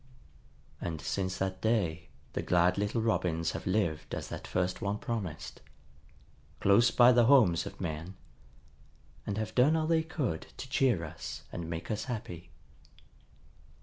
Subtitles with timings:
[0.81, 5.61] And since that day the glad little Robins have lived as that first one promised,
[6.59, 8.15] close by the homes of men,
[9.27, 12.49] and have done all they could to cheer us and make us happy.